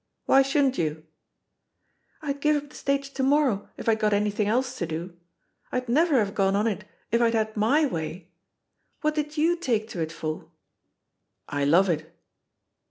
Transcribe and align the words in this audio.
Why 0.25 0.41
shouldn't 0.41 0.79
you?" 0.79 1.05
T'd 2.25 2.41
give 2.41 2.55
up 2.55 2.69
the 2.71 2.75
stage 2.75 3.13
to 3.13 3.21
morrow 3.21 3.69
if 3.77 3.87
I'd 3.87 3.99
got 3.99 4.13
anything 4.13 4.47
else 4.47 4.75
to 4.79 4.87
do. 4.87 5.15
I'd 5.71 5.87
never 5.87 6.17
have 6.17 6.33
gone 6.33 6.55
on 6.55 6.65
it 6.65 6.85
if 7.11 7.21
I'd 7.21 7.35
had 7.35 7.55
my 7.55 7.85
way. 7.85 8.31
What 9.01 9.13
did 9.13 9.37
you 9.37 9.55
take 9.55 9.87
to 9.89 10.01
it 10.01 10.11
for?'* 10.11 10.49
"I 11.47 11.65
love 11.65 11.87
it.' 11.87 12.11